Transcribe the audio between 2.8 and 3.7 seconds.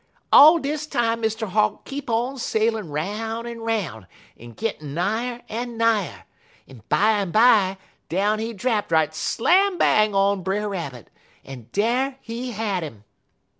'roun' en